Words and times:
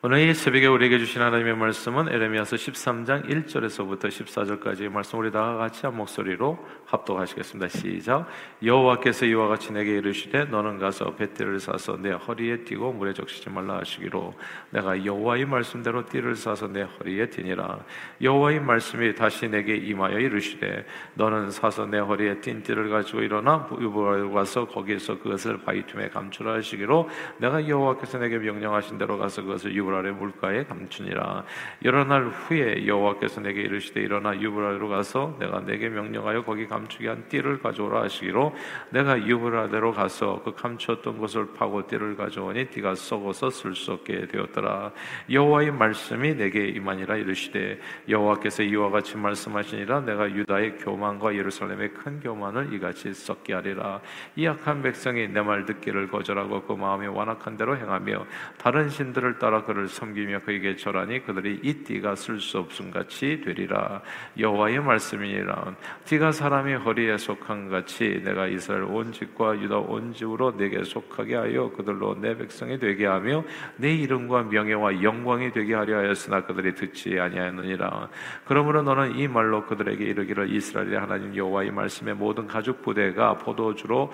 오늘 0.00 0.20
이 0.20 0.32
새벽에 0.32 0.68
우리에게 0.68 1.00
주신 1.00 1.22
하나님의 1.22 1.56
말씀은 1.56 2.08
에레미야서 2.08 2.54
13장 2.54 3.28
1절에서부터 3.28 4.04
14절까지의 4.04 4.90
말씀 4.90 5.18
우리 5.18 5.32
다 5.32 5.56
같이 5.56 5.84
한 5.84 5.96
목소리로 5.96 6.56
합독하시겠습니다. 6.86 7.66
시작. 7.66 8.28
여호와께서 8.62 9.26
이와 9.26 9.48
같이 9.48 9.72
내게 9.72 9.96
이르시되 9.96 10.44
너는 10.44 10.78
가서 10.78 11.16
배띠를 11.16 11.58
사서 11.58 11.96
내 11.96 12.12
허리에 12.12 12.58
띠고 12.58 12.92
물에 12.92 13.12
적시지 13.12 13.50
말라 13.50 13.78
하시기로 13.78 14.34
내가 14.70 15.04
여호와의 15.04 15.46
말씀대로 15.46 16.06
띠를 16.06 16.36
사서 16.36 16.68
내 16.68 16.82
허리에 16.82 17.30
띠니라. 17.30 17.80
여호와의 18.22 18.60
말씀이 18.60 19.16
다시 19.16 19.48
내게 19.48 19.74
임하여 19.74 20.20
이르시되 20.20 20.86
너는 21.14 21.50
사서 21.50 21.86
내 21.86 21.98
허리에 21.98 22.38
띈 22.40 22.62
띠를 22.62 22.88
가지고 22.88 23.22
일어나 23.22 23.68
유보로 23.72 24.30
가서 24.30 24.68
거기에서 24.68 25.18
그것을 25.18 25.58
바위 25.62 25.84
틈에 25.86 26.08
감추라 26.10 26.54
하시기로 26.54 27.08
내가 27.38 27.66
여호와께서 27.68 28.18
내게 28.18 28.38
명령하신 28.38 28.96
대로 28.96 29.18
가서 29.18 29.42
그것을 29.42 29.74
유 29.74 29.87
유브라의 29.88 30.12
물가에 30.12 30.64
감추니라. 30.64 31.44
여러 31.84 32.04
날 32.04 32.28
후에 32.28 32.86
여호와께서 32.86 33.40
내게 33.40 33.62
이르시되 33.62 34.00
일어나 34.00 34.38
유브라로 34.38 34.88
가서 34.88 35.36
내가 35.40 35.60
내게 35.60 35.88
명령하여 35.88 36.44
거기 36.44 36.66
감추게 36.68 37.08
한 37.08 37.28
띠를 37.28 37.60
가져오라 37.60 38.02
하시기로 38.02 38.54
내가 38.90 39.18
유브라대로 39.26 39.92
가서 39.92 40.42
그 40.44 40.54
감추었던 40.54 41.18
것을 41.18 41.54
파고 41.54 41.86
띠를 41.86 42.16
가져오니 42.16 42.66
띠가 42.66 42.94
썩어서 42.94 43.50
쓸 43.50 43.74
수 43.74 43.92
없게 43.92 44.26
되었더라. 44.28 44.92
여호와의 45.30 45.72
말씀이 45.72 46.34
내게 46.34 46.68
임하니라 46.68 47.16
이르시되 47.16 47.80
여호와께서 48.08 48.62
이와 48.62 48.90
같이 48.90 49.16
말씀하시니라. 49.16 50.00
내가 50.00 50.30
유다의 50.30 50.76
교만과 50.78 51.34
예루살렘의 51.34 51.94
큰 51.94 52.20
교만을 52.20 52.72
이같이 52.74 53.12
썩게 53.12 53.54
하리라. 53.54 54.00
이 54.36 54.44
약한 54.44 54.82
백성이 54.82 55.26
내 55.28 55.48
말 55.48 55.64
듣기를 55.64 56.08
거절하고 56.08 56.62
그 56.64 56.74
마음이 56.74 57.06
완악한 57.06 57.56
대로 57.56 57.74
행하며 57.74 58.26
다른 58.58 58.90
신들을 58.90 59.38
따라 59.38 59.64
그를 59.64 59.77
그를 59.78 59.86
섬기며 59.86 60.40
그에게 60.40 60.74
절하니 60.74 61.24
그들이 61.24 61.60
이 61.62 61.72
띠가 61.84 62.16
쓸 62.16 62.40
수 62.40 62.58
없음 62.58 62.90
같이 62.90 63.40
되리라. 63.44 64.02
여호와의 64.36 64.80
말씀이니라. 64.80 65.76
띠가 66.04 66.32
사람의 66.32 66.78
허리에 66.78 67.16
속한 67.16 67.68
같이 67.68 68.20
내가 68.24 68.48
이스라엘 68.48 68.82
온 68.82 69.12
집과 69.12 69.60
유다 69.60 69.78
온 69.78 70.12
집으로 70.12 70.56
내게 70.56 70.82
속하게 70.82 71.36
하여 71.36 71.70
그들로 71.70 72.16
내 72.20 72.36
백성이 72.36 72.80
되게 72.80 73.06
하며 73.06 73.44
내 73.76 73.94
이름과 73.94 74.44
명예와 74.44 75.00
영광이 75.00 75.52
되게 75.52 75.74
하려 75.74 75.98
하였으나 75.98 76.42
그들이 76.42 76.74
듣지 76.74 77.20
아니하였느니라. 77.20 78.08
그러므로 78.46 78.82
너는 78.82 79.16
이 79.16 79.28
말로 79.28 79.64
그들에게 79.64 80.04
이르기를 80.04 80.52
이스라엘의 80.52 80.98
하나님 80.98 81.36
여호와의 81.36 81.70
말씀에 81.70 82.14
모든 82.14 82.48
가죽 82.48 82.82
부대가 82.82 83.34
포도주로 83.34 84.12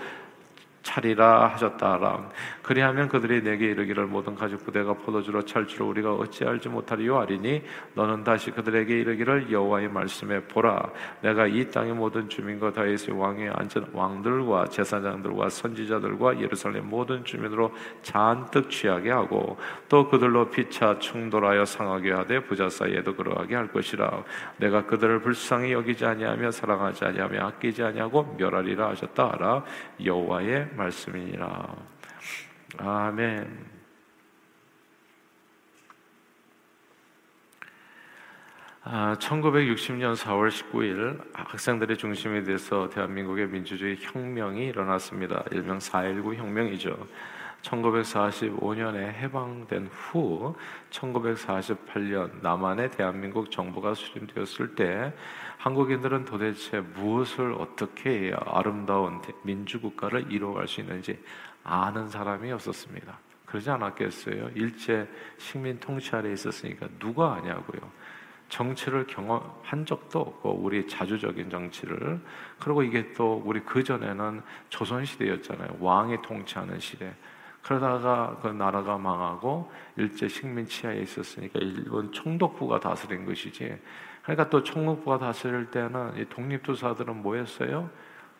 차리라 0.84 1.50
하셨다라. 1.52 2.28
그리하면 2.62 3.08
그들이 3.08 3.42
내게 3.42 3.66
이르기를 3.66 4.06
모든 4.06 4.36
가죽 4.36 4.64
부대가 4.64 4.92
포도주로 4.92 5.42
찰주로 5.42 5.88
우리가 5.88 6.14
어찌 6.14 6.44
알지 6.44 6.68
못하리요? 6.68 7.18
하리니 7.18 7.62
너는 7.94 8.22
다시 8.22 8.50
그들에게 8.52 9.00
이르기를 9.00 9.50
여호와의 9.50 9.88
말씀에 9.88 10.42
보라. 10.42 10.90
내가 11.22 11.46
이 11.46 11.68
땅의 11.70 11.94
모든 11.94 12.28
주민과 12.28 12.72
다윗의 12.72 13.18
왕에 13.18 13.48
앉은 13.48 13.88
왕들과 13.92 14.66
제사장들과 14.66 15.48
선지자들과 15.48 16.40
예루살렘 16.40 16.88
모든 16.88 17.24
주민으로 17.24 17.72
잔뜩 18.02 18.70
취하게 18.70 19.10
하고 19.10 19.56
또 19.88 20.08
그들로 20.08 20.50
피차 20.50 20.98
충돌하여 20.98 21.64
상하게 21.64 22.12
하되 22.12 22.44
부자 22.44 22.68
사이에도 22.68 23.16
그러하게 23.16 23.54
할 23.54 23.68
것이라. 23.68 24.22
내가 24.58 24.84
그들을 24.84 25.20
불쌍히 25.20 25.72
여기지 25.72 26.04
아니하며 26.04 26.50
사랑하지 26.50 27.06
아니하며 27.06 27.46
아끼지 27.46 27.82
아니하고 27.82 28.36
멸하리라 28.38 28.90
하셨다 28.90 29.30
하라. 29.32 29.64
여호와의 30.04 30.73
말씀이니라. 30.76 31.76
아멘. 32.78 33.74
아, 38.86 39.16
1960년 39.18 40.14
4월 40.14 40.50
19일 40.50 41.18
학생들의 41.32 41.96
중심이 41.96 42.44
돼서 42.44 42.90
대한민국의 42.90 43.48
민주주의 43.48 43.96
혁명이 43.98 44.66
일어났습니다. 44.66 45.42
일명 45.52 45.78
4.19 45.78 46.34
혁명이죠. 46.36 47.08
1945년에 47.62 49.14
해방된 49.14 49.86
후 49.86 50.54
1948년 50.90 52.42
남한의 52.42 52.90
대한민국 52.90 53.50
정부가 53.50 53.94
수립되었을 53.94 54.74
때 54.74 55.14
한국인들은 55.64 56.26
도대체 56.26 56.80
무엇을 56.80 57.54
어떻게 57.54 58.10
해야 58.10 58.36
아름다운 58.44 59.22
민주국가를 59.44 60.30
이루어갈 60.30 60.68
수 60.68 60.82
있는지 60.82 61.18
아는 61.62 62.06
사람이 62.06 62.52
없었습니다. 62.52 63.18
그러지 63.46 63.70
않았겠어요? 63.70 64.50
일제 64.56 65.08
식민 65.38 65.80
통치 65.80 66.14
아래 66.14 66.30
있었으니까 66.34 66.86
누가 66.98 67.36
아냐고요. 67.36 67.80
정치를 68.50 69.06
경험한 69.06 69.86
적도 69.86 70.20
없고 70.20 70.50
우리 70.50 70.86
자주적인 70.86 71.48
정치를 71.48 72.20
그리고 72.60 72.82
이게 72.82 73.14
또 73.14 73.42
우리 73.42 73.60
그 73.60 73.82
전에는 73.82 74.42
조선 74.68 75.06
시대였잖아요. 75.06 75.78
왕이 75.80 76.20
통치하는 76.20 76.78
시대. 76.78 77.14
그러다가 77.62 78.36
그 78.42 78.48
나라가 78.48 78.98
망하고 78.98 79.72
일제 79.96 80.28
식민 80.28 80.66
치하에 80.66 81.00
있었으니까 81.00 81.58
일본 81.60 82.12
총독부가 82.12 82.80
다스린 82.80 83.24
것이지. 83.24 83.78
그러니까 84.24 84.48
또 84.48 84.62
총독부가 84.62 85.18
다스릴 85.18 85.70
때는 85.70 86.16
이 86.16 86.24
독립투사들은 86.28 87.22
뭐였어요? 87.22 87.90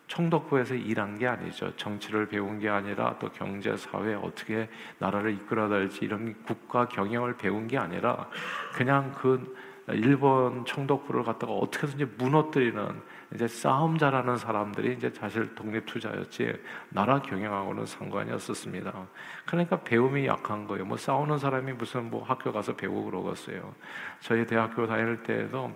총독부에서 0.07 0.75
일한 0.75 1.17
게 1.17 1.27
아니죠. 1.27 1.75
정치를 1.77 2.27
배운 2.27 2.59
게 2.59 2.69
아니라 2.69 3.17
또 3.19 3.31
경제, 3.31 3.75
사회 3.75 4.13
어떻게 4.13 4.69
나라를 4.99 5.33
이끌어야 5.33 5.67
될지 5.67 6.05
이런 6.05 6.35
국가 6.43 6.87
경영을 6.87 7.37
배운 7.37 7.67
게 7.67 7.77
아니라 7.77 8.27
그냥 8.73 9.13
그 9.17 9.55
일본 9.89 10.65
총독부를 10.65 11.23
갖다가 11.23 11.53
어떻게든지 11.53 12.05
무너뜨리는 12.17 13.01
이제 13.33 13.47
싸움 13.47 13.97
잘하는 13.97 14.37
사람들이 14.37 14.93
이제 14.93 15.11
사실 15.11 15.53
독립 15.53 15.85
투자였지 15.85 16.53
나라 16.89 17.21
경영하고는 17.21 17.85
상관이 17.85 18.31
없었습니다. 18.31 18.93
그러니까 19.45 19.81
배움이 19.81 20.25
약한 20.25 20.65
거예요. 20.65 20.85
뭐 20.85 20.97
싸우는 20.97 21.37
사람이 21.37 21.73
무슨 21.73 22.09
뭐 22.09 22.23
학교 22.23 22.51
가서 22.51 22.75
배우고 22.75 23.05
그러겠어요. 23.05 23.73
저희 24.21 24.45
대학교 24.45 24.87
다닐 24.87 25.21
때에도 25.21 25.71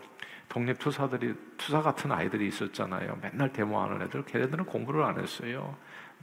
독립 0.48 0.80
투사들이 0.80 1.36
투사 1.58 1.82
같은 1.82 2.12
아이들이 2.12 2.48
있었잖아요. 2.48 3.20
맨날 3.22 3.54
데모하는 3.54 4.02
애들. 4.04 4.26
걔네들은 4.26 4.66
공부를 4.66 5.04
안 5.04 5.20
했어요. 5.20 5.76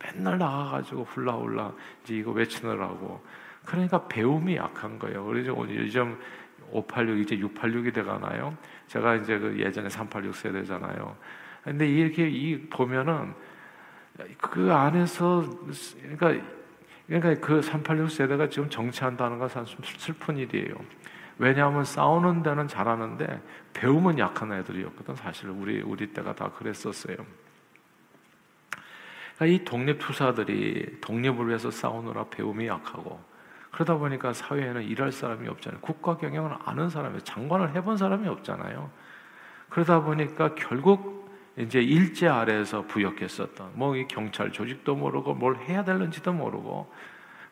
맨날 0.03 0.39
나가가지고 0.39 1.05
훌라훌라 1.05 1.73
이제 2.03 2.17
이거 2.17 2.33
외치느라고. 2.33 3.23
그러니까 3.65 4.07
배움이 4.09 4.57
약한 4.57 4.99
거예요. 4.99 5.25
그래서 5.25 5.55
요즘 5.75 6.19
586 6.73 7.19
이제 7.19 7.37
686이 7.37 7.93
돼가나요? 7.95 8.57
제가 8.87 9.17
이제 9.17 9.39
그 9.39 9.59
예전에 9.59 9.89
386 9.89 10.35
세대잖아요. 10.35 11.17
근데 11.65 11.89
이렇게 11.89 12.29
이 12.29 12.69
보면은 12.69 13.35
그 14.39 14.73
안에서 14.73 15.45
그러니까 16.01 16.47
그러니까 17.07 17.35
그 17.47 17.63
386 17.63 18.11
세대가 18.11 18.49
지금 18.49 18.69
정치한다는 18.69 19.39
것은 19.39 19.65
슬픈 19.99 20.37
일이에요. 20.37 20.75
왜냐하면 21.39 21.85
싸우는 21.85 22.43
데는 22.43 22.67
잘하는데 22.67 23.43
배움은 23.75 24.19
약한 24.19 24.53
애들이었거든. 24.53 25.17
사실 25.17 25.51
우리 25.51 25.83
우리 25.83 26.13
때가 26.13 26.35
다 26.35 26.51
그랬었어요. 26.51 27.17
그러니까 29.37 29.47
이 29.47 29.65
독립 29.65 29.99
투사들이 29.99 31.01
독립을 31.01 31.49
위해서 31.49 31.71
싸우느라 31.71 32.25
배움이 32.31 32.67
약하고 32.67 33.21
그러다 33.77 33.97
보니까 33.97 34.33
사회에는 34.33 34.85
일할 34.85 35.13
사람이 35.13 35.47
없잖아요. 35.49 35.83
국가 35.83 36.17
경영을 36.17 36.57
아는 36.65 36.89
사람이 36.89 37.21
장관을 37.25 37.75
해본 37.75 37.99
사람이 37.99 38.27
없잖아요. 38.27 38.91
그러다 39.69 40.01
보니까 40.01 40.55
결국 40.55 41.29
이제 41.59 41.83
일제 41.83 42.27
아래에서 42.27 42.87
부역했었던 42.87 43.73
뭐 43.75 43.95
이 43.97 44.09
경찰 44.09 44.51
조직도 44.51 44.97
모르고 44.97 45.35
뭘 45.35 45.57
해야 45.57 45.85
되는지도 45.85 46.33
모르고 46.33 46.91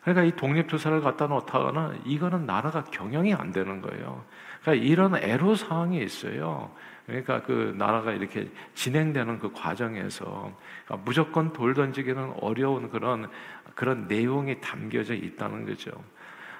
그러니까 0.01 0.23
이 0.23 0.35
독립투사를 0.35 0.99
갖다 1.01 1.27
놓다가는 1.27 2.01
이거는 2.05 2.47
나라가 2.47 2.83
경영이 2.85 3.35
안 3.35 3.51
되는 3.51 3.81
거예요. 3.81 4.25
그러니까 4.61 4.83
이런 4.83 5.15
애로 5.15 5.53
사항이 5.53 6.03
있어요. 6.03 6.71
그러니까 7.05 7.43
그 7.43 7.75
나라가 7.77 8.13
이렇게 8.13 8.49
진행되는 8.73 9.37
그 9.37 9.51
과정에서 9.51 10.51
그러니까 10.85 11.05
무조건 11.05 11.53
돌 11.53 11.75
던지기는 11.75 12.33
어려운 12.41 12.89
그런 12.89 13.29
그런 13.75 14.07
내용이 14.07 14.59
담겨져 14.59 15.13
있다는 15.13 15.67
거죠. 15.67 15.91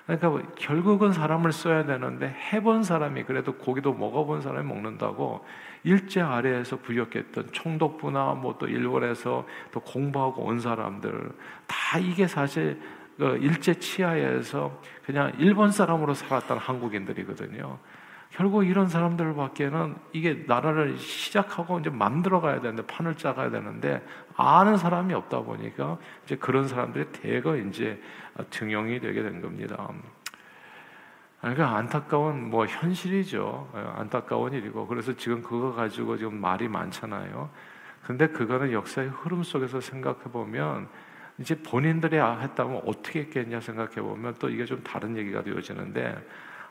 그러니까 0.06 0.30
뭐 0.30 0.42
결국은 0.56 1.12
사람을 1.14 1.52
써야 1.52 1.84
되는데 1.86 2.28
해본 2.28 2.84
사람이 2.84 3.24
그래도 3.24 3.54
고기도 3.54 3.94
먹어본 3.94 4.42
사람이 4.42 4.68
먹는다고 4.68 5.44
일제 5.84 6.22
아래에서 6.22 6.78
부역했던 6.78 7.50
총독부나 7.52 8.34
뭐 8.34 8.58
또 8.60 8.68
일본에서 8.68 9.46
또 9.72 9.80
공부하고 9.82 10.44
온 10.44 10.60
사람들 10.60 11.32
다 11.68 12.00
이게 12.00 12.28
사실 12.28 12.80
그 13.18 13.38
일제 13.38 13.74
치하에서 13.74 14.82
그냥 15.06 15.32
일본 15.40 15.72
사람으로 15.72 16.14
살았던 16.14 16.58
한국인들이거든요. 16.58 17.78
결국 18.32 18.66
이런 18.66 18.90
사람들밖에는 18.90 19.96
이게 20.12 20.44
나라를 20.46 20.98
시작하고 20.98 21.80
이제 21.80 21.90
만들어 21.90 22.42
가야 22.42 22.60
되는데 22.60 22.86
판을 22.86 23.16
짜가야 23.16 23.50
되는데 23.50 24.06
아는 24.36 24.78
사람이 24.78 25.14
없다 25.14 25.42
보니까 25.42 25.98
이제 26.26 26.36
그런 26.36 26.68
사람들이 26.68 27.06
대거 27.14 27.58
이제 27.58 28.02
등용이 28.50 29.00
되게 29.00 29.24
된 29.24 29.42
겁니다. 29.42 29.90
그러니까 31.40 31.78
안타까운 31.78 32.50
뭐 32.50 32.66
현실이죠. 32.66 33.72
예, 33.76 33.80
안타까운 33.98 34.52
일이고 34.54 34.88
그래서 34.88 35.16
지금 35.16 35.44
그거 35.44 35.74
가지고 35.74 36.18
지금 36.18 36.42
말이 36.42 36.68
많잖아요. 36.68 37.50
근데 38.04 38.28
그거는 38.28 38.72
역사의 38.72 39.10
흐름 39.10 39.44
속에서 39.44 39.80
생각해 39.80 40.24
보면 40.24 40.88
이제 41.38 41.56
본인들이 41.62 42.18
했다면 42.18 42.82
어떻게 42.86 43.22
했겠냐 43.22 43.60
생각해 43.62 43.96
보면 43.96 44.36
또 44.40 44.50
이게 44.50 44.66
좀 44.66 44.82
다른 44.84 45.16
얘기가 45.18 45.44
되어지는데 45.44 46.18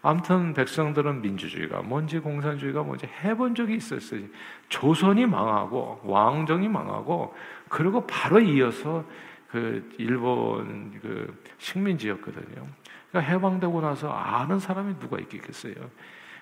아무튼 0.07 0.53
백성들은 0.53 1.23
민주주의가 1.23 1.81
뭔지 1.81 2.19
공산주의가 2.19 2.83
뭔지 2.83 3.07
해본 3.07 3.55
적이 3.55 3.77
있었어요. 3.77 4.21
조선이 4.69 5.25
망하고 5.25 6.03
왕정이 6.05 6.69
망하고 6.69 7.35
그리고 7.71 8.07
바로 8.07 8.39
이어서 8.39 9.03
그 9.51 9.91
일본 9.97 11.01
그 11.01 11.43
식민지였거든요. 11.57 12.67
그러니까 13.11 13.33
해방되고 13.33 13.81
나서 13.81 14.13
아는 14.13 14.59
사람이 14.59 14.99
누가 14.99 15.19
있겠어요? 15.21 15.75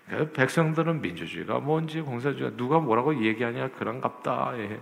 그러니까 0.07 0.33
백성들은 0.33 1.01
민주주의가 1.01 1.61
뭔지 1.61 2.01
공산주의가 2.01 2.57
누가 2.57 2.81
뭐라고 2.81 3.25
얘기하냐 3.25 3.69
그런갑다. 3.79 4.55
예. 4.57 4.81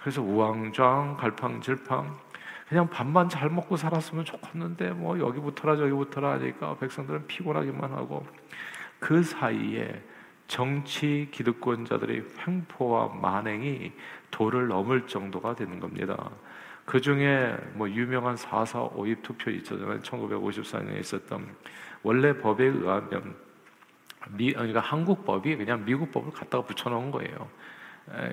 그래서 0.00 0.20
우왕좌왕 0.20 1.16
갈팡질팡 1.16 2.14
그냥 2.72 2.88
밥만 2.88 3.28
잘 3.28 3.50
먹고 3.50 3.76
살았으면 3.76 4.24
좋겠는데 4.24 4.92
뭐 4.92 5.18
여기부터라 5.18 5.76
저기부터라 5.76 6.32
하니까 6.32 6.74
백성들은 6.78 7.26
피곤하기만 7.26 7.92
하고 7.92 8.24
그 8.98 9.22
사이에 9.22 10.02
정치 10.46 11.28
기득권자들의 11.30 12.24
횡포와 12.46 13.08
만행이 13.20 13.92
도를 14.30 14.68
넘을 14.68 15.06
정도가 15.06 15.54
되는 15.54 15.80
겁니다. 15.80 16.30
그 16.86 17.02
중에 17.02 17.58
뭐 17.74 17.90
유명한 17.90 18.36
4.4 18.36 18.96
오입 18.96 19.22
투표 19.22 19.50
있잖아요. 19.50 20.00
1954년에 20.00 20.98
있었던 20.98 21.54
원래 22.02 22.38
법에 22.38 22.64
의하면 22.64 23.36
미, 24.30 24.54
그러니까 24.54 24.80
한국 24.80 25.26
법이 25.26 25.56
그냥 25.56 25.84
미국 25.84 26.10
법을 26.10 26.32
갖다가 26.32 26.64
붙여놓은 26.64 27.10
거예요. 27.10 27.50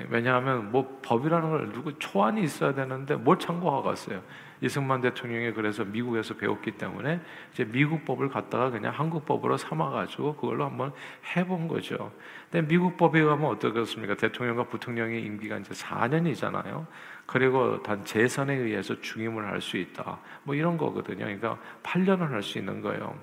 왜냐하면 0.10 0.72
뭐 0.72 1.00
법이라는 1.04 1.50
걸 1.50 1.72
누구 1.72 1.98
초안이 2.00 2.42
있어야 2.42 2.74
되는데 2.74 3.16
뭘 3.16 3.38
참고하겠어요. 3.38 4.22
이승만 4.62 5.00
대통령이 5.00 5.54
그래서 5.54 5.86
미국에서 5.86 6.34
배웠기 6.34 6.72
때문에 6.72 7.22
이제 7.54 7.64
미국 7.64 8.04
법을 8.04 8.28
갖다가 8.30 8.70
그냥 8.70 8.94
한국 8.94 9.26
법으로 9.26 9.56
삼아가지고 9.56 10.36
그걸로 10.36 10.66
한번 10.66 10.92
해본 11.36 11.70
거죠. 11.70 12.12
근데 12.52 12.68
미국 12.68 12.98
법에 12.98 13.20
의하면 13.20 13.52
어떻겠습니까? 13.52 14.16
대통령과 14.16 14.66
부통령의 14.66 15.24
임기가 15.24 15.60
이제 15.60 15.74
4년이잖아요. 15.74 16.86
그리고 17.26 17.82
단 17.84 18.04
재선에 18.04 18.54
의해서 18.54 19.00
중임을 19.00 19.46
할 19.46 19.62
수 19.62 19.78
있다. 19.78 20.20
뭐 20.44 20.56
이런 20.56 20.78
거거든요. 20.78 21.20
그러니까 21.20 21.58
8년을 21.84 22.30
할 22.30 22.44
수 22.44 22.58
있는 22.58 22.82
거예요. 22.82 23.18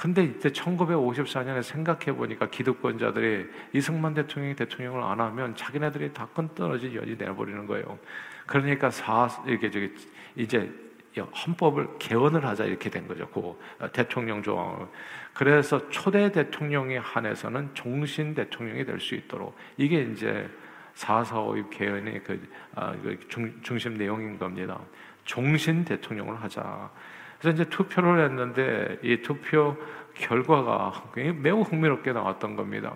근데 0.00 0.24
이때 0.24 0.48
1954년에 0.48 1.62
생각해 1.62 2.16
보니까 2.16 2.48
기득권자들이 2.48 3.46
이승만 3.74 4.14
대통령이 4.14 4.56
대통령을 4.56 5.02
안 5.02 5.20
하면 5.20 5.54
자기네들이 5.54 6.14
다 6.14 6.26
끈떨어진 6.34 6.94
연이 6.94 7.16
내버리는 7.16 7.66
거예요. 7.66 7.98
그러니까 8.46 8.90
사 8.90 9.28
이렇게 9.46 9.70
저기 9.70 9.92
이제 10.36 10.72
헌법을 11.18 11.98
개헌을 11.98 12.46
하자 12.46 12.64
이렇게 12.64 12.88
된 12.88 13.06
거죠. 13.06 13.28
그 13.28 13.90
대통령 13.92 14.42
조항을. 14.42 14.86
그래서 15.34 15.90
초대 15.90 16.32
대통령에 16.32 16.96
한해서는 16.96 17.74
종신 17.74 18.34
대통령이 18.34 18.86
될 18.86 19.00
수 19.00 19.14
있도록 19.14 19.54
이게 19.76 20.00
이제 20.00 20.48
445입 20.94 21.68
개헌의 21.68 22.22
그, 22.24 22.48
아, 22.74 22.92
그 23.02 23.18
중, 23.28 23.60
중심 23.60 23.98
내용인 23.98 24.38
겁니다. 24.38 24.80
종신 25.26 25.84
대통령을 25.84 26.40
하자. 26.40 26.90
그래서 27.40 27.54
이제 27.54 27.64
투표를 27.70 28.24
했는데 28.24 28.98
이 29.02 29.22
투표 29.22 29.76
결과가 30.14 31.10
매우 31.36 31.62
흥미롭게 31.62 32.12
나왔던 32.12 32.54
겁니다. 32.54 32.94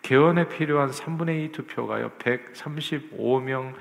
개헌에 0.00 0.48
필요한 0.48 0.88
3분의 0.90 1.44
2 1.44 1.52
투표가요, 1.52 2.10
135명, 2.18 3.74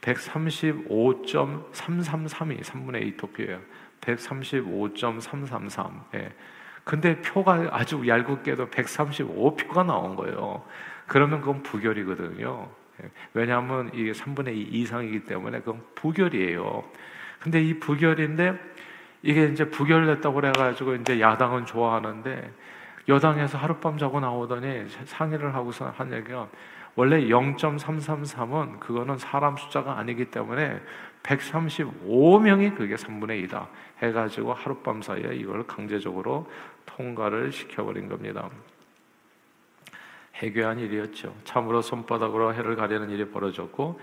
135.333이 0.00 2.60
3분의 2.62 3.06
2 3.06 3.16
투표예요. 3.16 3.60
135.333. 4.00 6.02
예. 6.14 6.32
근데 6.84 7.20
표가 7.20 7.68
아주 7.72 8.06
얄궂게도 8.06 8.68
135표가 8.68 9.84
나온 9.86 10.14
거예요. 10.14 10.62
그러면 11.06 11.40
그건 11.40 11.62
부결이거든요. 11.62 12.68
예. 13.02 13.10
왜냐하면 13.34 13.90
이게 13.94 14.12
3분의 14.12 14.48
2 14.48 14.60
이상이기 14.72 15.24
때문에 15.24 15.60
그건 15.60 15.82
부결이에요. 15.94 16.84
근데 17.40 17.62
이 17.62 17.80
부결인데 17.80 18.76
이게 19.26 19.46
이제 19.46 19.68
부결됐다고 19.68 20.36
그래가지고 20.36 20.94
이제 20.94 21.20
야당은 21.20 21.66
좋아하는데 21.66 22.48
여당에서 23.08 23.58
하룻밤 23.58 23.98
자고 23.98 24.20
나오더니 24.20 24.88
상의를 25.04 25.52
하고서 25.52 25.92
한 25.96 26.12
얘기가 26.12 26.46
원래 26.94 27.20
0.333은 27.22 28.78
그거는 28.78 29.18
사람 29.18 29.56
숫자가 29.56 29.98
아니기 29.98 30.26
때문에 30.26 30.80
135명이 31.24 32.76
그게 32.76 32.94
3분의 32.94 33.48
2다 33.48 33.66
해가지고 34.00 34.52
하룻밤 34.52 35.02
사이에 35.02 35.34
이걸 35.34 35.66
강제적으로 35.66 36.48
통과를 36.86 37.50
시켜버린 37.50 38.08
겁니다. 38.08 38.48
해괴한 40.36 40.78
일이었죠. 40.78 41.34
참으로 41.42 41.82
손바닥으로 41.82 42.54
해를 42.54 42.76
가리는 42.76 43.10
일이 43.10 43.28
벌어졌고, 43.28 44.00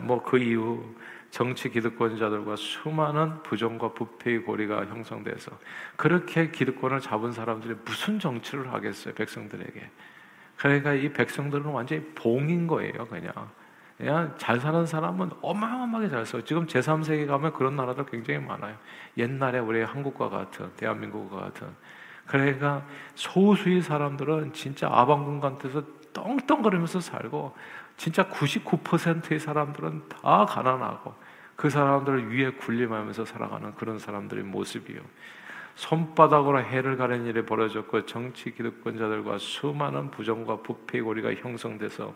뭐 0.00 0.22
그 0.22 0.38
이후 0.38 0.82
정치 1.30 1.70
기득권자들과 1.70 2.56
수많은 2.56 3.42
부정과 3.42 3.92
부패의 3.92 4.44
고리가 4.44 4.86
형성돼서 4.86 5.52
그렇게 5.96 6.50
기득권을 6.50 7.00
잡은 7.00 7.32
사람들이 7.32 7.76
무슨 7.84 8.18
정치를 8.18 8.72
하겠어요 8.72 9.14
백성들에게 9.14 9.90
그러니까 10.56 10.94
이 10.94 11.12
백성들은 11.12 11.66
완전히 11.66 12.02
봉인 12.14 12.66
거예요 12.66 13.06
그냥 13.08 13.32
그냥 13.96 14.34
잘 14.36 14.60
사는 14.60 14.84
사람은 14.84 15.30
어마어마하게 15.40 16.10
잘 16.10 16.26
써. 16.26 16.44
지금 16.44 16.66
제3세계 16.66 17.26
가면 17.26 17.54
그런 17.54 17.76
나라들 17.76 18.04
굉장히 18.04 18.40
많아요. 18.40 18.76
옛날에 19.16 19.58
우리 19.58 19.82
한국과 19.82 20.28
같은, 20.28 20.70
대한민국과 20.76 21.40
같은. 21.40 21.68
그러니까 22.26 22.84
소수의 23.14 23.80
사람들은 23.80 24.52
진짜 24.52 24.88
아방궁간에서 24.90 25.82
떵떵거리면서 26.16 27.00
살고 27.00 27.54
진짜 27.96 28.28
99%의 28.28 29.38
사람들은 29.38 30.08
다 30.08 30.46
가난하고 30.46 31.14
그 31.56 31.70
사람들을 31.70 32.32
위에 32.32 32.52
군림하면서 32.52 33.24
살아가는 33.24 33.74
그런 33.74 33.98
사람들의 33.98 34.44
모습이요. 34.44 35.00
손바닥으로 35.74 36.62
해를 36.62 36.96
가는 36.96 37.26
일이 37.26 37.44
벌어졌고 37.44 38.06
정치 38.06 38.50
기득권자들과 38.52 39.38
수많은 39.38 40.10
부정과 40.10 40.62
부패의 40.62 41.02
고리가 41.02 41.34
형성돼서 41.34 42.14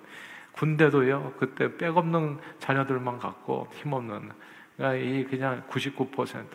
군대도요 0.53 1.35
그때 1.39 1.77
백없는 1.77 2.39
자녀들만 2.59 3.19
갖고 3.19 3.69
힘없는 3.75 4.31
그러니까 4.77 5.05
이 5.05 5.25
그냥 5.25 5.63
99% 5.69 6.47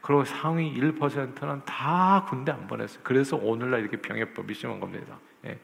그리고 0.00 0.24
상위 0.24 0.74
1%는 0.74 1.62
다 1.64 2.26
군대 2.28 2.52
안 2.52 2.66
보냈어요. 2.66 3.00
그래서 3.02 3.36
오늘날 3.36 3.80
이렇게 3.80 3.98
병역법이 3.98 4.52
심한 4.54 4.80
겁니다. 4.80 5.18
예. 5.46 5.58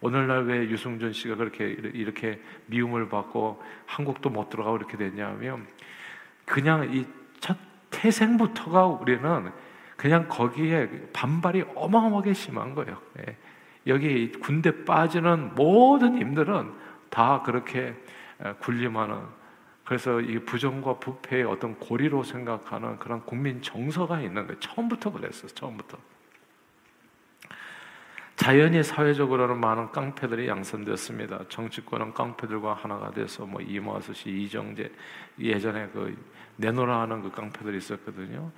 오늘날 0.00 0.44
왜 0.44 0.68
유승준 0.68 1.12
씨가 1.12 1.36
그렇게 1.36 1.66
이렇게 1.66 2.40
미움을 2.66 3.08
받고 3.08 3.62
한국도 3.86 4.30
못 4.30 4.50
들어가고 4.50 4.76
이렇게 4.76 4.96
됐냐면 4.96 5.66
그냥 6.44 6.92
이 6.94 7.06
첫 7.40 7.56
태생부터가 7.90 8.86
우리는 8.86 9.52
그냥 9.96 10.26
거기에 10.28 10.88
반발이 11.12 11.64
어마어마하게 11.74 12.34
심한 12.34 12.74
거예요. 12.74 13.00
예. 13.20 13.36
여기 13.86 14.32
군대 14.32 14.84
빠지는 14.84 15.54
모든 15.54 16.18
임들은 16.20 16.72
다 17.08 17.42
그렇게 17.42 17.94
군림하는 18.60 19.16
그래서 19.84 20.20
이 20.20 20.40
부정과 20.40 20.98
부패의 20.98 21.44
어떤 21.44 21.76
고리로 21.78 22.24
생각하는 22.24 22.98
그런 22.98 23.24
국민 23.24 23.62
정서가 23.62 24.20
있는 24.20 24.46
거예요. 24.46 24.58
처음부터 24.58 25.12
그랬어요. 25.12 25.46
처음부터. 25.48 25.96
자연히 28.36 28.82
사회적으로는 28.82 29.58
많은 29.58 29.90
깡패들이 29.92 30.46
양산되었습니다. 30.46 31.48
정치권은 31.48 32.12
깡패들과 32.12 32.74
하나가 32.74 33.10
돼서 33.10 33.46
뭐 33.46 33.62
이모아스 33.62 34.12
씨, 34.12 34.30
이정재 34.30 34.90
예전에 35.40 35.88
그 35.88 36.16
내노라 36.56 37.00
하는 37.00 37.22
그 37.22 37.30
깡패들이 37.30 37.78
있었거든요. 37.78 38.52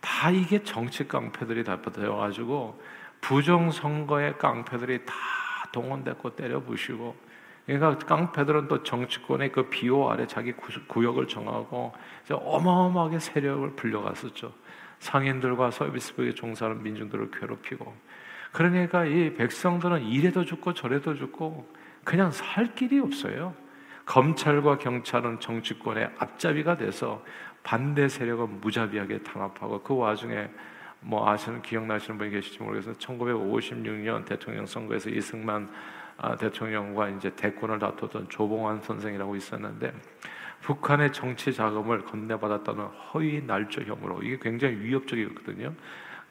다 0.00 0.30
이게 0.30 0.62
정치 0.64 1.06
깡패들이 1.06 1.62
다 1.62 1.80
되어가지고 1.80 2.82
부정 3.20 3.70
선거의 3.70 4.36
깡패들이 4.38 5.06
다 5.06 5.14
동원됐고 5.70 6.34
때려 6.34 6.60
부시고 6.60 7.16
그러니까 7.64 7.96
깡패들은 8.04 8.66
또 8.66 8.82
정치권의 8.82 9.52
그 9.52 9.68
비호 9.70 10.10
아래 10.10 10.26
자기 10.26 10.52
구역을 10.52 11.28
정하고 11.28 11.92
어마어마하게 12.28 13.20
세력을 13.20 13.76
불려갔었죠. 13.76 14.52
상인들과 14.98 15.70
서비스업에 15.70 16.34
종사하는 16.34 16.82
민중들을 16.82 17.30
괴롭히고 17.30 17.94
그러니까 18.52 19.04
이 19.06 19.34
백성들은 19.34 20.02
이래도 20.04 20.44
죽고 20.44 20.74
저래도 20.74 21.14
죽고 21.14 21.66
그냥 22.04 22.30
살 22.30 22.74
길이 22.74 22.98
없어요. 23.00 23.54
검찰과 24.04 24.78
경찰은 24.78 25.40
정치권의 25.40 26.10
앞잡이가 26.18 26.76
돼서 26.76 27.24
반대 27.62 28.08
세력은 28.08 28.60
무자비하게 28.60 29.22
탄압하고 29.22 29.82
그 29.82 29.96
와중에 29.96 30.50
뭐 31.00 31.28
아시는 31.28 31.62
기억나시는 31.62 32.18
분이 32.18 32.30
계실지 32.30 32.62
모르겠어요. 32.62 32.94
1956년 32.94 34.24
대통령 34.24 34.66
선거에서 34.66 35.10
이승만 35.10 35.68
아, 36.18 36.36
대통령과 36.36 37.08
이제 37.08 37.34
대권을 37.34 37.78
다투던 37.78 38.28
조봉환 38.28 38.82
선생이라고 38.82 39.34
있었는데 39.34 39.92
북한의 40.60 41.12
정치 41.12 41.52
자금을 41.52 42.04
건네받았다는 42.04 42.84
허위 42.84 43.42
날조 43.42 43.82
혐의로 43.82 44.22
이게 44.22 44.38
굉장히 44.40 44.76
위협적이거든요. 44.76 45.72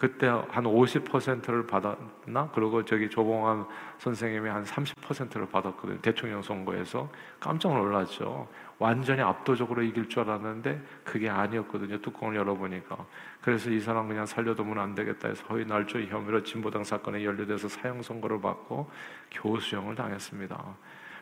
그때 0.02 0.26
한 0.26 0.64
50%를 0.64 1.68
받았나? 1.68 2.50
그리고 2.56 2.84
저기 2.84 3.08
조봉환 3.08 3.68
선생님이 4.00 4.50
한 4.50 4.64
30%를 4.64 5.46
받았거든요. 5.46 6.02
대통령 6.02 6.42
선거에서 6.42 7.08
깜짝 7.40 7.76
놀랐죠. 7.76 8.50
완전히 8.80 9.22
압도적으로 9.22 9.84
이길 9.84 10.10
줄 10.10 10.22
알았는데 10.22 10.82
그게 11.04 11.30
아니었거든요. 11.30 12.02
뚜껑을 12.02 12.36
열어보니까. 12.36 12.98
그래서 13.42 13.70
이 13.70 13.80
사람 13.80 14.08
그냥 14.08 14.26
살려두면 14.26 14.80
안 14.80 14.96
되겠다 14.96 15.28
해서 15.28 15.46
허위 15.52 15.66
날조 15.66 16.02
혐의로 16.02 16.42
진보당 16.42 16.84
사건에 16.84 17.24
연루돼서 17.24 17.68
사형 17.68 18.02
선고를 18.02 18.42
받고 18.42 18.90
교수형을 19.30 19.94
당했습니다. 19.94 20.66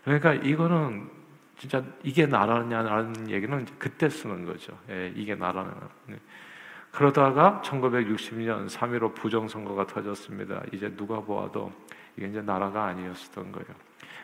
그러니까 0.05 0.35
이거는 0.35 1.09
진짜 1.57 1.83
이게 2.01 2.25
나라냐라는 2.25 3.29
얘기는 3.29 3.65
그때 3.77 4.07
쓰는 4.07 4.45
거죠. 4.45 4.71
예, 4.89 5.11
이게 5.17 5.35
나라는. 5.35 5.73
그러다가 6.91 7.61
1960년 7.63 8.67
3.15 8.67 9.15
부정선거가 9.15 9.87
터졌습니다. 9.87 10.63
이제 10.71 10.93
누가 10.95 11.19
보아도 11.19 11.71
이게 12.17 12.27
이제 12.27 12.41
나라가 12.41 12.85
아니었던 12.85 13.51
거예요. 13.51 13.67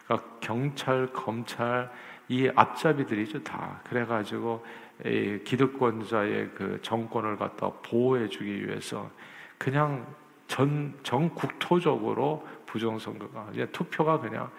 그러니까 0.05 0.29
경찰, 0.39 1.07
검찰, 1.13 1.91
이 2.27 2.49
앞잡이들이죠 2.55 3.43
다. 3.43 3.81
그래가지고 3.87 4.65
기득권자의 5.03 6.51
그 6.55 6.79
정권을 6.81 7.37
갖다 7.37 7.69
보호해주기 7.83 8.67
위해서 8.67 9.09
그냥 9.57 10.05
전 10.47 10.93
전 11.03 11.29
국토적으로 11.33 12.47
부정선거가 12.65 13.49
이제 13.53 13.65
투표가 13.67 14.19
그냥 14.19 14.49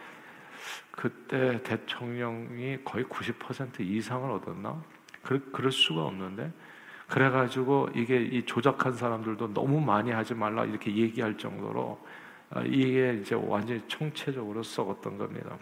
그때 0.91 1.63
대통령이 1.63 2.79
거의 2.85 3.05
90% 3.05 3.81
이상을 3.81 4.31
얻었나? 4.31 4.83
그, 5.23 5.51
그럴 5.51 5.71
수가 5.71 6.05
없는데 6.05 6.53
그래가지고 7.09 7.91
이게 7.95 8.21
이 8.21 8.45
조작한 8.45 8.93
사람들도 8.93 9.55
너무 9.55 9.81
많이 9.81 10.11
하지 10.11 10.35
말라 10.35 10.65
이렇게 10.65 10.95
얘기할 10.95 11.39
정도로 11.39 11.99
어, 12.51 12.61
이게 12.63 13.19
이제 13.21 13.35
완전히 13.35 13.81
총체적으로 13.89 14.63
썩었던 14.63 15.19
겁니다. 15.19 15.57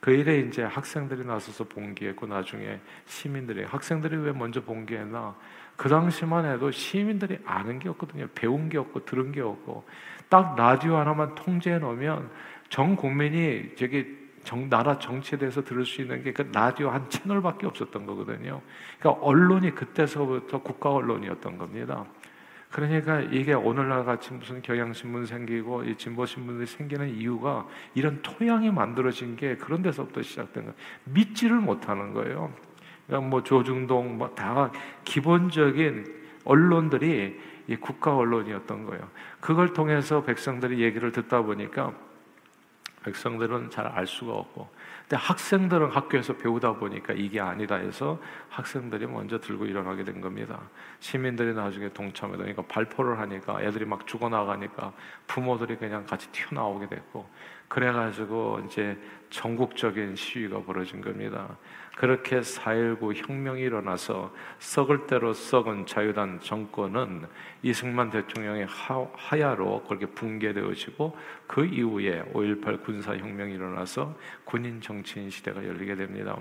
그 0.00 0.10
일에 0.12 0.40
이제 0.40 0.62
학생들이 0.62 1.26
나서서 1.26 1.64
봉기했고 1.64 2.26
나중에 2.26 2.80
시민들이 3.04 3.64
학생들이 3.64 4.16
왜 4.16 4.32
먼저 4.32 4.62
봉기했나? 4.62 5.34
그 5.76 5.88
당시만 5.88 6.46
해도 6.46 6.70
시민들이 6.70 7.38
아는 7.44 7.78
게 7.78 7.88
없거든요. 7.90 8.28
배운 8.34 8.68
게 8.68 8.78
없고 8.78 9.04
들은 9.04 9.32
게 9.32 9.40
없고 9.42 9.84
딱 10.28 10.54
라디오 10.56 10.96
하나만 10.96 11.34
통제해 11.34 11.78
놓으면 11.78 12.30
전 12.70 12.96
국민이 12.96 13.74
저기 13.76 14.19
정, 14.44 14.68
나라 14.68 14.98
정치에 14.98 15.38
대해서 15.38 15.62
들을 15.62 15.84
수 15.84 16.00
있는 16.02 16.22
게 16.22 16.32
그 16.32 16.42
라디오 16.52 16.90
한 16.90 17.08
채널밖에 17.10 17.66
없었던 17.66 18.06
거거든요. 18.06 18.60
그러니까 18.98 19.24
언론이 19.24 19.74
그때서부터 19.74 20.62
국가 20.62 20.92
언론이었던 20.92 21.58
겁니다. 21.58 22.04
그러니까 22.70 23.20
이게 23.20 23.52
오늘날 23.52 24.04
같이 24.04 24.32
무슨 24.32 24.62
경향신문 24.62 25.26
생기고 25.26 25.84
이 25.84 25.96
진보신문들이 25.96 26.66
생기는 26.66 27.08
이유가 27.08 27.66
이런 27.94 28.22
토양이 28.22 28.70
만들어진 28.70 29.36
게 29.36 29.56
그런 29.56 29.82
데서부터 29.82 30.22
시작된 30.22 30.64
거예요. 30.64 30.76
믿지를 31.04 31.56
못하는 31.56 32.14
거예요. 32.14 32.52
그러니까 33.06 33.28
뭐 33.28 33.42
조중동 33.42 34.18
뭐 34.18 34.34
다 34.36 34.70
기본적인 35.04 36.20
언론들이 36.44 37.40
이 37.66 37.76
국가 37.76 38.16
언론이었던 38.16 38.86
거예요. 38.86 39.08
그걸 39.40 39.72
통해서 39.72 40.22
백성들이 40.22 40.80
얘기를 40.80 41.12
듣다 41.12 41.42
보니까 41.42 41.92
백성들은 43.04 43.70
잘 43.70 43.86
알 43.86 44.06
수가 44.06 44.32
없고 44.32 44.68
근데 45.02 45.16
학생들은 45.16 45.90
학교에서 45.90 46.36
배우다 46.36 46.74
보니까 46.74 47.12
이게 47.14 47.40
아니다 47.40 47.76
해서 47.76 48.20
학생들이 48.48 49.06
먼저 49.06 49.40
들고 49.40 49.66
일어나게 49.66 50.04
된 50.04 50.20
겁니다. 50.20 50.60
시민들이 51.00 51.52
나중에 51.52 51.88
동참해 51.88 52.36
되니까 52.36 52.62
발포를 52.62 53.18
하니까 53.18 53.60
애들이 53.60 53.84
막 53.84 54.06
죽어나가니까 54.06 54.92
부모들이 55.26 55.76
그냥 55.76 56.04
같이 56.06 56.30
튀어나오게 56.30 56.88
됐고 56.88 57.28
그래가지고 57.68 58.62
이제 58.66 58.98
전국적인 59.30 60.14
시위가 60.16 60.62
벌어진 60.62 61.00
겁니다. 61.00 61.56
그렇게 62.00 62.40
4.19 62.40 63.14
혁명이 63.14 63.60
일어나서 63.60 64.32
썩을 64.58 65.06
대로 65.06 65.34
썩은 65.34 65.84
자유당 65.84 66.40
정권은 66.40 67.26
이승만 67.62 68.08
대통령의 68.08 68.66
하 68.66 69.38
야로 69.38 69.82
그렇게 69.82 70.06
붕괴되어지고 70.06 71.14
그 71.46 71.66
이후에 71.66 72.22
5.18 72.32 72.82
군사혁명이 72.84 73.52
일어나서 73.52 74.16
군인 74.46 74.80
정치인 74.80 75.28
시대가 75.28 75.62
열리게 75.62 75.94
됩니다. 75.94 76.34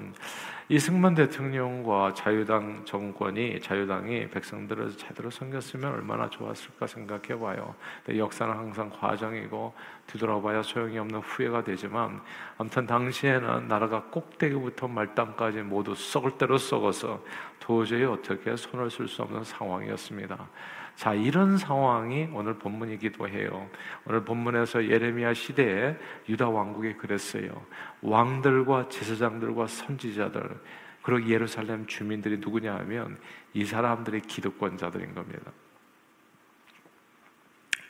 이승만 0.69 1.13
대통령과 1.15 2.13
자유당 2.13 2.85
정권이 2.85 3.59
자유당이 3.59 4.29
백성들을 4.29 4.91
제대로 4.91 5.29
섬겼으면 5.29 5.91
얼마나 5.91 6.29
좋았을까 6.29 6.87
생각해 6.87 7.37
봐요. 7.37 7.75
역사는 8.07 8.53
항상 8.53 8.89
과정이고 8.89 9.73
뒤돌아봐야 10.11 10.63
소용이 10.63 10.97
없는 10.97 11.19
후회가 11.19 11.63
되지만 11.63 12.21
아무튼 12.57 12.85
당시에는 12.85 13.67
나라가 13.67 14.03
꼭대기부터 14.05 14.87
말단까지 14.87 15.61
모두 15.61 15.93
썩을 15.93 16.37
대로 16.37 16.57
썩어서 16.57 17.23
도저히 17.59 18.03
어떻게 18.05 18.55
손을 18.55 18.89
쓸 18.89 19.07
수 19.07 19.21
없는 19.21 19.43
상황이었습니다. 19.43 20.49
자, 20.95 21.13
이런 21.13 21.57
상황이 21.57 22.27
오늘 22.33 22.55
본문이기도 22.55 23.29
해요. 23.29 23.69
오늘 24.05 24.25
본문에서 24.25 24.85
예레미야 24.85 25.33
시대에 25.33 25.95
유다 26.27 26.49
왕국이 26.49 26.93
그랬어요. 26.95 27.65
왕들과 28.01 28.89
제사장들과 28.89 29.67
선지자들 29.67 30.59
그리고 31.01 31.29
예루살렘 31.29 31.85
주민들이 31.85 32.37
누구냐 32.39 32.75
하면 32.79 33.17
이 33.53 33.63
사람들이 33.63 34.21
기득권자들인 34.21 35.13
겁니다. 35.13 35.51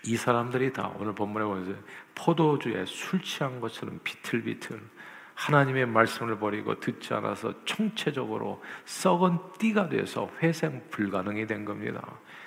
이 0.06 0.16
사람들이 0.16 0.74
다 0.74 0.92
오늘 1.00 1.14
본문에 1.14 1.46
보면 1.46 1.84
포도주에 2.16 2.86
술 2.86 3.22
취한 3.22 3.60
것처럼 3.60 4.00
비틀비틀 4.04 4.80
하나님의 5.36 5.86
말씀을 5.86 6.38
버리고 6.38 6.80
듣지 6.80 7.14
않아서 7.14 7.54
총체적으로 7.64 8.62
썩은 8.86 9.38
띠가 9.58 9.88
돼서 9.88 10.30
회생 10.42 10.82
불가능이 10.90 11.48
된 11.48 11.64
겁니다. 11.64 12.06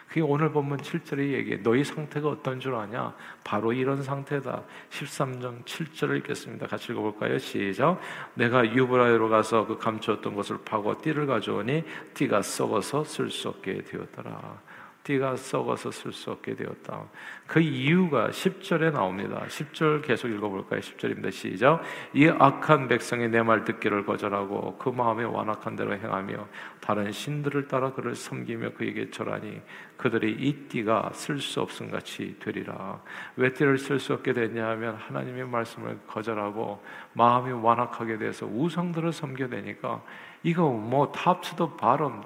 그게 0.08 0.20
오늘 0.20 0.52
본문 0.52 0.76
7절의 0.76 1.32
얘기에 1.32 1.62
너희 1.62 1.82
상태가 1.84 2.28
어떤 2.28 2.60
줄 2.60 2.74
아냐? 2.74 3.14
바로 3.44 3.72
이런 3.72 4.02
상태다. 4.02 4.62
13장 4.90 5.64
7절을 5.64 6.18
읽겠습니다. 6.18 6.66
같이 6.66 6.92
읽어볼까요? 6.92 7.38
시작. 7.38 7.98
내가 8.34 8.62
유브라로 8.74 9.30
가서 9.30 9.66
그 9.66 9.78
감추었던 9.78 10.34
것을 10.34 10.58
파고 10.62 11.00
띠를 11.00 11.26
가져오니 11.26 11.84
띠가 12.12 12.42
썩어서 12.42 13.04
쓸 13.04 13.30
수 13.30 13.48
없게 13.48 13.82
되었더라. 13.84 14.60
띠가 15.04 15.36
썩어서 15.36 15.90
쓸 15.90 16.12
수 16.12 16.30
없게 16.30 16.54
되었다. 16.54 17.04
그 17.46 17.60
이유가 17.60 18.28
10절에 18.28 18.92
나옵니다. 18.92 19.44
10절 19.46 20.02
계속 20.02 20.28
읽어볼까요? 20.28 20.80
10절입니다. 20.80 21.30
시작. 21.30 21.82
이 22.14 22.28
악한 22.28 22.88
백성이 22.88 23.28
내 23.28 23.42
말 23.42 23.64
듣기를 23.64 24.04
거절하고 24.06 24.76
그 24.78 24.88
마음에 24.88 25.24
완악한 25.24 25.76
대로 25.76 25.94
행하며 25.94 26.46
다른 26.80 27.10
신들을 27.10 27.68
따라 27.68 27.92
그를 27.92 28.14
섬기며 28.14 28.70
그에게 28.74 29.10
절하니 29.10 29.60
그들이 29.96 30.32
이 30.32 30.68
띠가 30.68 31.10
쓸 31.12 31.38
수 31.38 31.60
없음 31.60 31.90
같이 31.90 32.36
되리라. 32.38 33.00
왜 33.36 33.52
띠를 33.52 33.78
쓸 33.78 33.98
수 33.98 34.12
없게 34.14 34.32
됐냐 34.32 34.66
하면 34.70 34.96
하나님의 34.96 35.46
말씀을 35.46 35.98
거절하고 36.06 36.82
마음이 37.14 37.52
완악하게 37.52 38.18
돼서 38.18 38.46
우상들을 38.46 39.12
섬겨 39.12 39.48
되니까 39.48 40.02
이거 40.42 40.68
뭐 40.70 41.10
탑스도 41.12 41.76
발음 41.76 42.22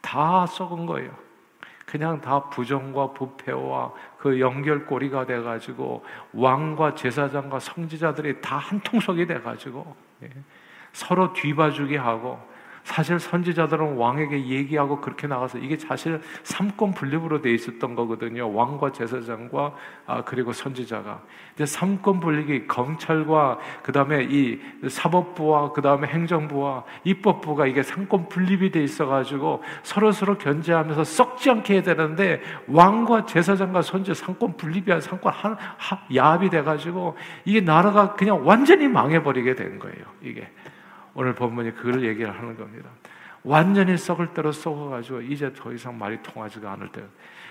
다 0.00 0.46
썩은 0.46 0.86
거예요. 0.86 1.31
그냥 1.92 2.18
다 2.22 2.44
부정과 2.44 3.12
부패와 3.12 3.92
그 4.16 4.40
연결고리가 4.40 5.26
돼가지고 5.26 6.02
왕과 6.32 6.94
제사장과 6.94 7.58
성지자들이 7.58 8.40
다 8.40 8.56
한 8.56 8.80
통속이 8.80 9.26
돼가지고 9.26 9.94
예. 10.22 10.30
서로 10.94 11.34
뒤봐주게 11.34 11.98
하고 11.98 12.40
사실 12.84 13.20
선지자들은 13.20 13.96
왕에게 13.96 14.48
얘기하고 14.48 15.00
그렇게 15.00 15.26
나가서 15.26 15.58
이게 15.58 15.76
사실 15.76 16.20
삼권 16.42 16.92
분립으로 16.92 17.40
돼 17.40 17.52
있었던 17.52 17.94
거거든요. 17.94 18.52
왕과 18.52 18.92
제사장과 18.92 19.74
아 20.06 20.24
그리고 20.24 20.52
선지자가. 20.52 21.22
근데 21.50 21.66
삼권 21.66 22.20
분립이 22.20 22.66
검찰과 22.66 23.58
그다음에 23.82 24.26
이 24.28 24.60
사법부와 24.88 25.72
그다음에 25.72 26.08
행정부와 26.08 26.84
입법부가 27.04 27.66
이게 27.66 27.82
삼권 27.82 28.28
분립이 28.28 28.72
돼 28.72 28.82
있어 28.82 29.06
가지고 29.06 29.62
서로 29.84 30.10
서로 30.10 30.36
견제하면서 30.36 31.04
썩지 31.04 31.50
않게 31.50 31.74
해야 31.74 31.82
되는데 31.82 32.40
왕과 32.66 33.26
제사장과 33.26 33.82
선지 33.82 34.12
삼권 34.12 34.56
분립이 34.56 34.90
아니라 34.90 35.00
삼권 35.00 35.32
한, 35.32 35.56
하, 35.76 35.98
야합이 36.12 36.50
돼 36.50 36.62
가지고 36.62 37.16
이게 37.44 37.60
나라가 37.60 38.14
그냥 38.14 38.44
완전히 38.44 38.88
망해 38.88 39.22
버리게 39.22 39.54
된 39.54 39.78
거예요. 39.78 40.04
이게. 40.20 40.48
오늘 41.14 41.34
본문이 41.34 41.74
그걸 41.74 42.04
얘기를 42.04 42.32
하는 42.32 42.56
겁니다. 42.56 42.90
완전히 43.44 43.96
썩을 43.96 44.34
대로 44.34 44.52
썩어가지고 44.52 45.22
이제 45.22 45.52
더 45.52 45.72
이상 45.72 45.98
말이 45.98 46.22
통하지가 46.22 46.72
않을 46.72 46.90
때. 46.92 47.02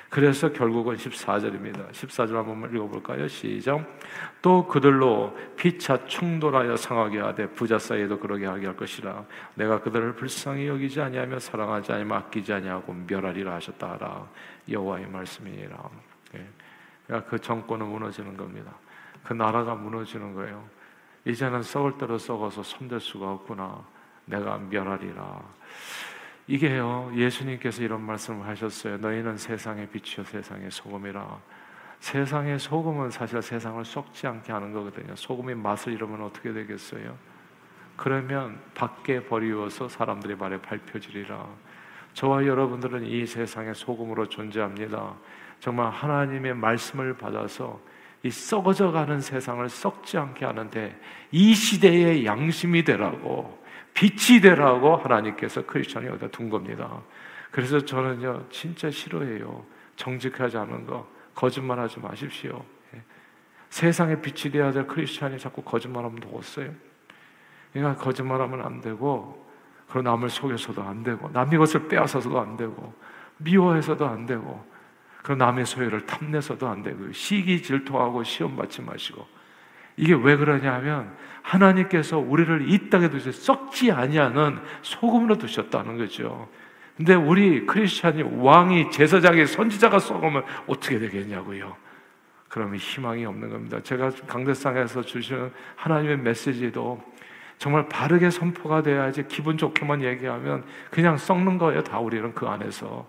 그래서 0.09 0.51
결국은 0.51 0.97
14절입니다. 0.97 1.89
14절 1.91 2.33
한번 2.33 2.69
읽어볼까요? 2.75 3.29
시작. 3.29 3.97
또 4.41 4.67
그들로 4.67 5.37
피차 5.55 6.05
충돌하여 6.05 6.75
상하게 6.75 7.19
하되 7.19 7.47
부자 7.51 7.79
사이에도 7.79 8.19
그러게 8.19 8.45
하게 8.45 8.65
할 8.65 8.75
것이라. 8.75 9.23
내가 9.55 9.79
그들을 9.79 10.15
불쌍히 10.15 10.67
여기지 10.67 10.99
아니하며 10.99 11.39
사랑하지 11.39 11.93
아니하며 11.93 12.15
아끼지 12.15 12.51
아니하고 12.51 12.93
멸하리라 13.07 13.55
하셨다 13.55 13.91
하라. 13.91 14.27
여호와의 14.69 15.07
말씀이니라. 15.07 15.77
예. 16.35 16.45
그러니까 17.07 17.29
그 17.29 17.39
정권은 17.39 17.87
무너지는 17.87 18.35
겁니다. 18.35 18.73
그 19.23 19.33
나라가 19.33 19.75
무너지는 19.75 20.33
거예요. 20.33 20.61
이제는 21.25 21.61
썩을 21.63 21.97
대로 21.97 22.17
썩어서 22.17 22.63
손댈 22.63 22.99
수가 22.99 23.31
없구나. 23.31 23.83
내가 24.25 24.57
멸하리라. 24.57 25.41
이게요, 26.47 27.11
예수님께서 27.15 27.83
이런 27.83 28.01
말씀을 28.01 28.45
하셨어요. 28.47 28.97
너희는 28.97 29.37
세상의 29.37 29.87
빛이요, 29.87 30.25
세상의 30.25 30.71
소금이라. 30.71 31.39
세상의 31.99 32.57
소금은 32.57 33.11
사실 33.11 33.41
세상을 33.41 33.85
썩지 33.85 34.25
않게 34.25 34.51
하는 34.51 34.73
거거든요. 34.73 35.15
소금이 35.15 35.53
맛을 35.53 35.93
잃으면 35.93 36.23
어떻게 36.23 36.51
되겠어요? 36.51 37.15
그러면 37.95 38.59
밖에 38.73 39.23
버리워서 39.23 39.87
사람들의 39.87 40.35
말에 40.37 40.59
밟혀지리라. 40.59 41.47
저와 42.13 42.45
여러분들은 42.45 43.05
이 43.05 43.25
세상의 43.27 43.75
소금으로 43.75 44.27
존재합니다. 44.27 45.13
정말 45.59 45.91
하나님의 45.91 46.55
말씀을 46.55 47.15
받아서 47.15 47.79
이 48.23 48.29
썩어져 48.29 48.91
가는 48.91 49.19
세상을 49.19 49.67
썩지 49.67 50.17
않게 50.17 50.45
하는데 50.45 50.99
이 51.31 51.55
시대의 51.55 52.25
양심이 52.25 52.83
되라고 52.83 53.61
빛이 53.93 54.41
되라고 54.41 54.95
하나님께서 54.95 55.65
크리스천이 55.65 56.07
여기다 56.07 56.27
둔 56.27 56.49
겁니다. 56.49 57.01
그래서 57.49 57.79
저는요 57.79 58.45
진짜 58.49 58.89
싫어해요. 58.89 59.65
정직하지 59.95 60.57
않은 60.57 60.85
거 60.85 61.07
거짓말하지 61.33 61.99
마십시오. 61.99 62.63
예. 62.95 63.01
세상에 63.69 64.21
빛이 64.21 64.51
되어야 64.51 64.71
될 64.71 64.87
크리스천이 64.87 65.39
자꾸 65.39 65.61
거짓말하면 65.63 66.19
더웠어요. 66.19 66.71
그러니까 67.73 68.03
거짓말하면 68.03 68.61
안 68.61 68.81
되고 68.81 69.49
그리고 69.87 70.09
남을 70.09 70.29
속여서도 70.29 70.81
안 70.81 71.03
되고 71.03 71.29
남의 71.29 71.57
것을 71.57 71.87
빼앗아서도 71.87 72.39
안 72.39 72.55
되고 72.55 72.93
미워해서도 73.37 74.05
안 74.05 74.25
되고 74.25 74.63
그 75.23 75.31
남의 75.33 75.65
소유를 75.65 76.05
탐내서도 76.05 76.67
안 76.67 76.83
되고 76.83 77.11
시기 77.11 77.61
질투하고 77.61 78.23
시험 78.23 78.55
받지 78.55 78.81
마시고 78.81 79.27
이게 79.97 80.13
왜 80.13 80.35
그러냐 80.35 80.73
하면 80.75 81.15
하나님께서 81.41 82.17
우리를 82.17 82.69
이 82.69 82.89
땅에 82.89 83.09
두셔 83.09 83.31
썩지 83.31 83.91
아니하는 83.91 84.59
소금으로 84.81 85.37
두셨다는 85.37 85.97
거죠. 85.97 86.49
근데 86.97 87.15
우리 87.15 87.65
크리스찬이 87.65 88.23
왕이 88.23 88.91
제사장이 88.91 89.45
선지자가 89.45 89.99
썩으면 89.99 90.43
어떻게 90.67 90.99
되겠냐고요. 90.99 91.75
그러면 92.47 92.75
희망이 92.77 93.25
없는 93.25 93.49
겁니다. 93.49 93.79
제가 93.81 94.11
강대상에서 94.27 95.01
주시는 95.01 95.51
하나님의 95.77 96.17
메시지도 96.17 97.01
정말 97.57 97.87
바르게 97.87 98.29
선포가 98.29 98.81
돼야지 98.81 99.27
기분 99.27 99.57
좋게만 99.57 100.03
얘기하면 100.03 100.63
그냥 100.89 101.17
썩는 101.17 101.57
거예요. 101.57 101.83
다 101.83 101.99
우리는 101.99 102.33
그 102.33 102.47
안에서. 102.47 103.07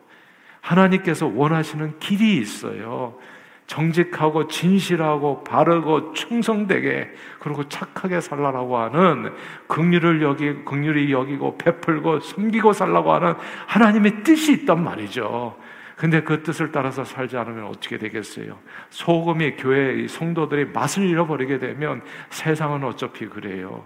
하나님께서 0.63 1.27
원하시는 1.27 1.99
길이 1.99 2.39
있어요. 2.39 3.19
정직하고 3.67 4.49
진실하고 4.49 5.45
바르고 5.45 6.13
충성되게 6.13 7.11
그리고 7.39 7.69
착하게 7.69 8.21
살라라고 8.21 8.77
하는 8.77 9.33
긍휼을 9.67 10.23
여기 10.23 10.65
긍휼히 10.65 11.13
여기고 11.13 11.59
베풀고 11.59 12.21
섬기고 12.21 12.73
살라고 12.73 13.13
하는 13.13 13.35
하나님의 13.67 14.23
뜻이 14.25 14.53
있단 14.53 14.83
말이죠. 14.83 15.57
근데 15.97 16.23
그 16.23 16.43
뜻을 16.43 16.73
따라서 16.73 17.05
살지 17.05 17.37
않으면 17.37 17.67
어떻게 17.67 17.97
되겠어요? 17.99 18.59
소금이 18.91 19.57
교회 19.57 20.07
성도들이 20.07 20.67
맛을 20.67 21.05
잃어버리게 21.05 21.59
되면 21.59 22.03
세상은 22.31 22.83
어차피 22.85 23.27
그래요. 23.27 23.85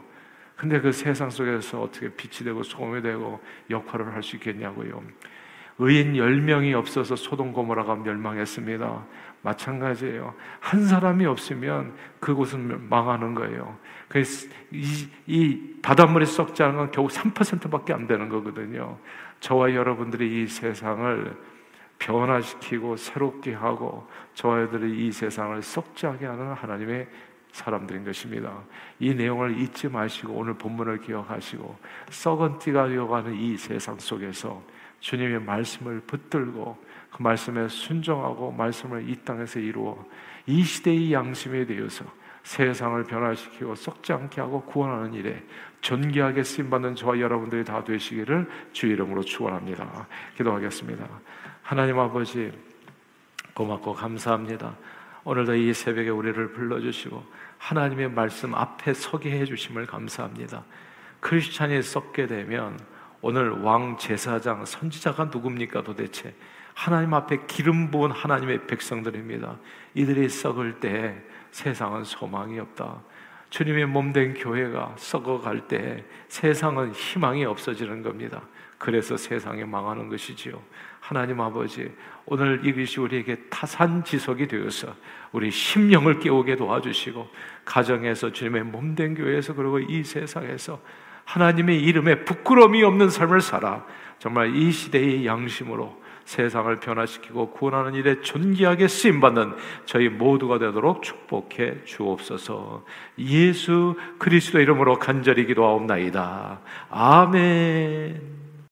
근데 0.57 0.81
그 0.81 0.93
세상 0.93 1.29
속에서 1.29 1.83
어떻게 1.83 2.09
빛이 2.09 2.45
되고 2.45 2.63
소금이 2.63 3.03
되고 3.03 3.41
역할을 3.71 4.15
할 4.15 4.23
수 4.23 4.37
있겠냐고요. 4.37 5.03
의인 5.79 6.15
10명이 6.15 6.75
없어서 6.75 7.17
소돔 7.17 7.53
고모라가 7.53 7.97
멸망했습니다. 7.97 9.05
마찬가지예요. 9.43 10.35
한 10.61 10.87
사람이 10.87 11.25
없으면 11.27 11.95
그곳은 12.19 12.89
망하는 12.89 13.35
거예요. 13.35 13.77
그래서 14.09 14.49
이, 14.73 15.09
이 15.27 15.75
바닷물이 15.83 16.27
썩지 16.27 16.63
않은 16.63 16.77
건 16.77 16.91
겨우 16.91 17.07
3%밖에 17.07 17.93
안 17.93 18.07
되는 18.07 18.29
거거든요. 18.29 18.99
저와 19.41 19.75
여러분들이 19.75 20.43
이 20.43 20.47
세상을 20.47 21.37
변화시키고 21.99 22.97
새롭게 22.97 23.55
하고 23.55 24.09
저와 24.35 24.59
여러분들이 24.59 25.07
이 25.07 25.13
세상을 25.13 25.63
썩지 25.63 26.07
않게 26.07 26.27
하는 26.27 26.53
하나님의 26.53 27.07
사람들인 27.53 28.05
것입니다. 28.05 28.53
이 28.99 29.15
내용을 29.15 29.59
잊지 29.59 29.89
마시고 29.89 30.35
오늘 30.35 30.55
본문을 30.55 31.01
기억하시고 31.01 31.77
썩은 32.11 32.59
띠가 32.59 32.89
되어가는 32.89 33.35
이 33.35 33.57
세상 33.57 33.99
속에서 33.99 34.63
주님의 35.01 35.41
말씀을 35.41 36.01
붙들고 36.01 36.85
그 37.11 37.23
말씀에 37.23 37.69
순종하고 37.69 38.53
말씀을 38.53 39.09
이 39.09 39.17
땅에서 39.25 39.59
이루어 39.59 40.05
이 40.47 40.63
시대의 40.63 41.13
양심에 41.13 41.67
대해서 41.67 42.05
세상을 42.43 43.03
변화시키고 43.05 43.75
썩지 43.75 44.13
않게 44.13 44.41
하고 44.41 44.63
구원하는 44.63 45.15
일에 45.15 45.43
존귀하게 45.81 46.45
쓰임받는 46.45 46.95
저와 46.95 47.19
여러분들이 47.19 47.65
다 47.65 47.83
되시기를 47.83 48.49
주 48.73 48.87
이름으로 48.87 49.23
축원합니다. 49.23 50.07
기도하겠습니다. 50.37 51.09
하나님 51.63 51.99
아버지 51.99 52.53
고맙고 53.55 53.95
감사합니다. 53.95 54.77
오늘도 55.25 55.57
이 55.57 55.73
새벽에 55.73 56.09
우리를 56.09 56.53
불러주시고 56.53 57.25
하나님의 57.59 58.11
말씀 58.11 58.55
앞에 58.55 58.95
서게 58.95 59.33
해주심을 59.41 59.87
감사합니다. 59.87 60.63
크리스찬이 61.21 61.83
썩게 61.83 62.29
되면 62.29 62.79
오늘 63.21 63.51
왕 63.63 63.97
제사장 63.99 64.65
선지자가 64.65 65.27
누굽니까 65.27 65.83
도대체? 65.83 66.35
하나님 66.75 67.15
앞에 67.15 67.47
기름 67.47 67.91
부은 67.91 68.11
하나님의 68.11 68.67
백성들입니다. 68.67 69.57
이들이 69.95 70.29
썩을 70.29 70.79
때 70.81 71.23
세상은 71.51 72.05
소망이 72.05 72.59
없다. 72.59 73.01
주님의 73.49 73.87
몸된 73.87 74.35
교회가 74.35 74.95
썩어갈 74.99 75.69
때 75.69 76.05
세상은 76.29 76.93
희망이 76.93 77.45
없어지는 77.47 78.03
겁니다. 78.03 78.43
그래서 78.77 79.17
세상이 79.17 79.65
망하는 79.65 80.09
것이지요. 80.11 80.61
하나님 81.01 81.41
아버지, 81.41 81.91
오늘 82.27 82.61
이것이 82.67 83.01
우리에게 83.01 83.37
타산지석이 83.49 84.49
되어서 84.49 84.95
우리 85.33 85.51
심령을 85.51 86.19
깨우게 86.19 86.57
도와주시고, 86.57 87.27
가정에서 87.65 88.33
주님의 88.33 88.65
몸된 88.65 89.15
교회에서 89.15 89.55
그리고 89.55 89.79
이 89.79 90.05
세상에서 90.05 90.79
하나님의 91.27 91.83
이름에 91.83 92.25
부끄러움이 92.25 92.83
없는 92.83 93.11
삶을 93.11 93.43
살아 93.43 93.85
정말 94.19 94.57
이 94.57 94.73
시대의 94.73 95.27
양심으로 95.27 96.07
세상을 96.25 96.75
변화시키고 96.81 97.51
구원하는 97.51 97.95
일에 97.95 98.21
존귀하게 98.21 98.89
쓰임 98.89 99.21
받는 99.21 99.55
저희 99.85 100.09
모두가 100.09 100.59
되도록 100.59 101.03
축복해 101.03 101.85
주옵소서. 101.85 102.85
예수 103.19 103.95
그리스도 104.19 104.59
이름으로 104.61 104.99
간절히 104.99 105.47
기도하옵나이다. 105.47 106.61
아멘. 106.91 108.36